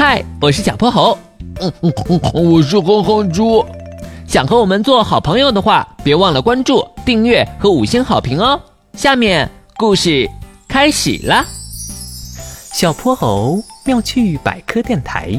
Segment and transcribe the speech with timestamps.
[0.00, 1.18] 嗨，我是小泼猴。
[1.60, 3.66] 嗯嗯嗯，我是哼哼猪。
[4.28, 8.60] 想和我们做好朋友的话，别忘了关注、订阅和五星好评哦。
[8.92, 10.30] 下面故事
[10.68, 11.44] 开始了。
[12.72, 15.32] 小泼猴妙趣百科电台，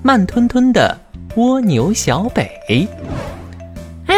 [0.00, 0.96] 慢吞吞的
[1.34, 2.88] 蜗牛小北。
[4.06, 4.14] 哎，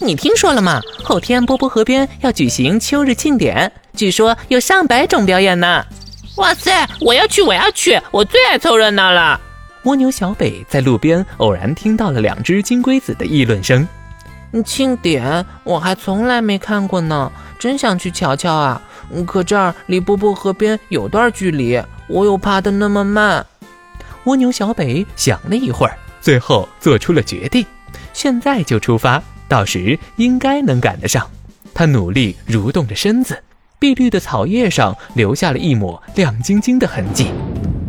[0.00, 0.82] 你听说了吗？
[1.02, 5.82] 后天波波河边要举行秋日庆典，据说有上百种表演呢。
[6.36, 6.88] 哇塞！
[7.00, 9.40] 我要去，我要去，我最爱凑热闹了。
[9.84, 13.86] 蜗牛小北在路边偶然听到了两只金龟子的议论声。
[14.64, 18.82] 庆典我还从来没看过呢，真想去瞧瞧啊！
[19.26, 23.44] 可这儿离波波河边有段距离，我又爬得那么慢。
[24.24, 27.64] 蜗牛小北想了一会儿，最后做出了决定：
[28.12, 31.28] 现在就出发，到时应该能赶得上。
[31.72, 33.40] 他努力蠕动着身子。
[33.84, 37.26] 碧绿的草叶上留下了一抹亮晶晶的痕迹。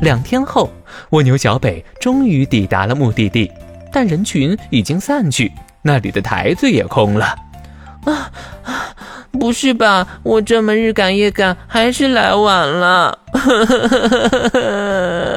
[0.01, 0.69] 两天后，
[1.11, 3.49] 蜗牛小北终于抵达了目的地，
[3.93, 5.49] 但人群已经散去，
[5.83, 7.33] 那里的台子也空了。
[8.03, 8.29] 啊，
[9.39, 10.05] 不是吧？
[10.21, 13.17] 我这么日赶夜赶，还是来晚了。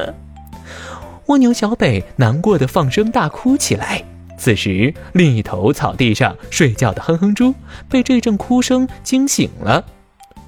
[1.26, 4.02] 蜗牛小北难过的放声大哭起来。
[4.36, 7.54] 此时，另一头草地上睡觉的哼哼猪
[7.88, 9.84] 被这阵哭声惊醒了。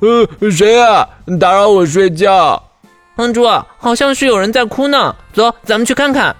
[0.00, 1.08] 呃，谁啊？
[1.38, 2.62] 打扰我睡觉。
[3.16, 3.46] 哼猪，
[3.78, 5.14] 好像是有人在哭呢。
[5.32, 6.34] 走，咱们去看看。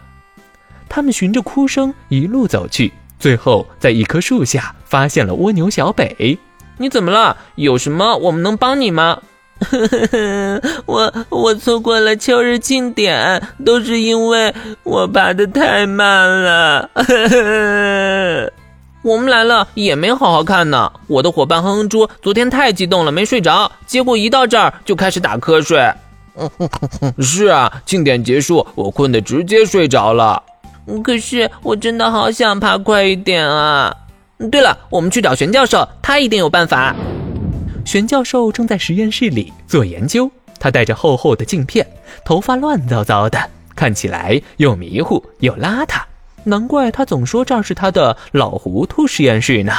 [0.88, 6.38] 他们循着哭声一路走去，最后在一棵树下发现了蜗牛小北。
[6.78, 7.36] 你怎么了？
[7.56, 9.20] 有什么我们能帮你吗？
[10.86, 16.90] 我我错过了秋日庆典，都是因为我爬得太慢了。
[19.02, 20.92] 我们来了也没好好看呢。
[21.06, 25.90] 我的伙伴哼哼猪昨天太激动了，没睡着，结果一到这儿就开始打瞌睡。
[27.20, 30.42] 是啊，庆典结束，我困得直接睡着了。
[31.02, 33.94] 可是我真的好想爬快一点啊！
[34.50, 36.94] 对了，我们去找玄教授，他一定有办法。
[37.84, 41.86] 玄教授正在实验室里做研究，他戴着厚厚的镜片，
[42.24, 43.38] 头发乱糟糟的，
[43.74, 46.00] 看起来又迷糊又邋遢。
[46.44, 49.72] 难怪他总说这儿是他的老糊涂实验室呢。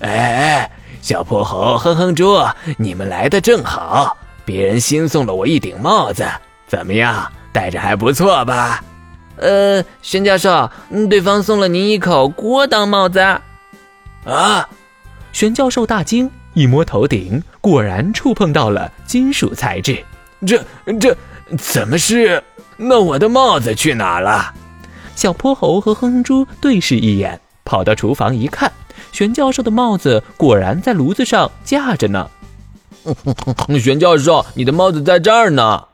[0.00, 0.70] 哎，
[1.00, 2.36] 小泼猴、哼哼猪，
[2.76, 6.26] 你们来的正好，别人新送了我一顶帽子，
[6.66, 8.82] 怎么样，戴着还不错吧？
[9.36, 10.70] 呃，玄教授，
[11.08, 13.20] 对方送了您一口锅当帽子。
[14.24, 14.68] 啊！
[15.32, 20.02] 玄教授大惊，一摸头顶，果然触碰到了金属材质。
[20.46, 20.62] 这
[21.00, 21.16] 这
[21.58, 22.42] 怎么是？
[22.76, 24.52] 那我的帽子去哪了？
[25.14, 28.72] 小泼猴和哼哼猪对视一眼，跑到厨房一看，
[29.12, 32.28] 玄教授的帽子果然在炉子上架着呢。
[33.80, 35.84] 玄教授，你的帽子在这儿呢。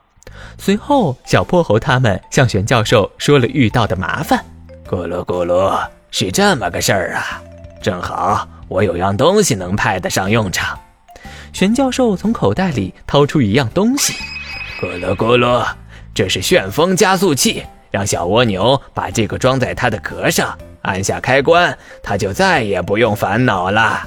[0.57, 4.43] 随后，小泼猴他们向玄教授说了遇到的麻烦。
[4.87, 7.41] 咕噜咕噜，是这么个事儿啊！
[7.81, 10.77] 正好我有样东西能派得上用场。
[11.51, 14.13] 玄教授从口袋里掏出一样东西。
[14.79, 15.65] 咕噜咕噜，
[16.13, 17.63] 这是旋风加速器。
[17.91, 24.01] 让小蜗牛把这个装在它的壳上，按下开关，它就再也不用烦恼了。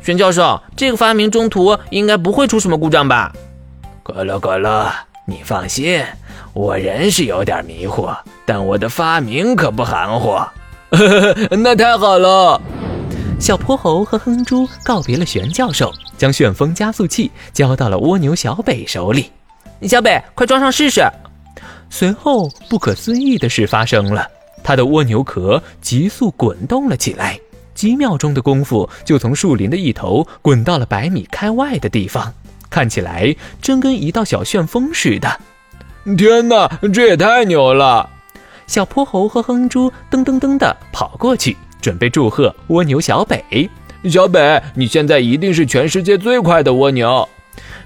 [0.00, 3.32] 玄教授，这个发明中途应该不会出什么故障吧？
[4.02, 4.90] 咕噜咕噜，
[5.26, 6.02] 你放心，
[6.54, 8.08] 我人是有点迷糊，
[8.46, 10.40] 但我的发明可不含糊。
[11.50, 12.58] 那太好了！
[13.38, 19.30] 小泼猴和哼猪告别了玄教授，将旋风加速器交到了蜗牛小北手里。
[19.82, 21.04] 小北，快装上试试。
[21.90, 24.28] 随后，不可思议的事发生了，
[24.62, 27.38] 他的蜗牛壳急速滚动了起来，
[27.74, 32.32] 几秒钟的功夫就从树林的一头滚到了百米开外的地方，
[32.68, 35.40] 看起来真跟一道小旋风似的。
[36.16, 38.08] 天哪，这也太牛了！
[38.66, 43.68] 小泼猴和哼猪噔噔噔的跑过去，准备祝贺蜗牛小北。
[44.04, 47.28] 小北，你现在一定是全世界最快的蜗牛。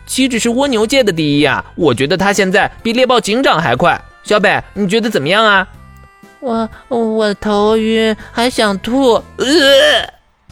[0.06, 1.64] 岂止是蜗牛界的第一呀！
[1.74, 4.00] 我觉得他现在比猎豹警长还快。
[4.22, 5.66] 小北，你觉得怎么样啊？
[6.40, 9.14] 我我头晕，还想吐。
[9.36, 9.44] 呃，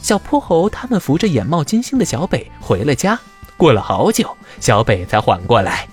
[0.01, 3.19] 小泼猴他们扶着眼冒金星的小北回了家。
[3.57, 5.87] 过了好久，小北才缓过来。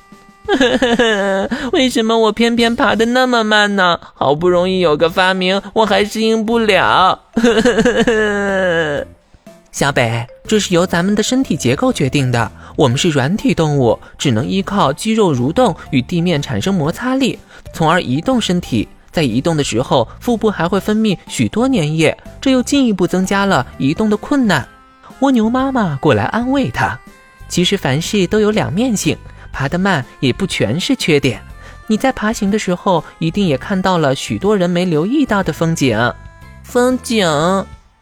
[1.72, 4.00] 为什么我偏偏爬得那么慢呢？
[4.14, 7.20] 好不容易有个发明，我还适应不了。
[9.70, 12.50] 小北，这是由咱们的身体结构决定的。
[12.78, 17.36] 我们是软体动物，只能依靠肌肉蠕动与地面产生摩擦力，
[17.72, 18.86] 从而移动身体。
[19.10, 24.64] 在移动的时候，腹部还会分泌许多粘液，这又进一步增加了移动的困难。
[25.18, 26.96] 蜗牛妈妈过来安慰它
[27.50, 29.18] ：“其实凡事都有两面性，
[29.52, 31.42] 爬得慢也不全是缺点。
[31.88, 35.98] 你在爬行的时候，一定也看到了许多人没留意到的风景。
[36.62, 37.26] 风景。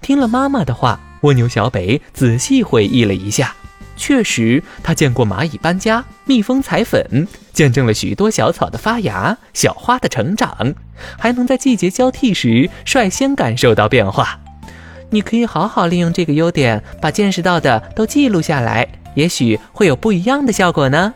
[0.02, 3.55] 听了妈妈的话，蜗牛小北仔细回忆了一下。
[3.96, 10.75] 确实，他见过蚂蚁搬家、蜜蜂采粉，见证了许多小草的发芽、小花的成长，
[11.19, 14.38] 还能在季节交替时率先感受到变化。
[15.10, 21.14] 你可以好好利用这个优点，把见识到的都记录下来，也许会有不一样的效果呢。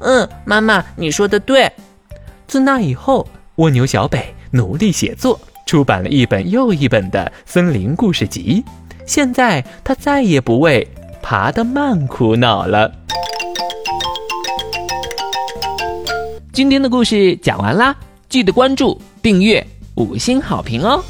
[0.00, 1.70] 嗯，妈妈，你说的对。
[2.46, 8.64] 自那以后，蜗牛小北努力写作，出版了一本又一本的森林故事集。
[9.04, 10.86] 现在，他再也不为。
[11.28, 12.88] 爬得慢，苦恼了。
[16.52, 17.96] 今天的故事讲完啦，
[18.28, 21.02] 记得关注、订阅、五星好评哦。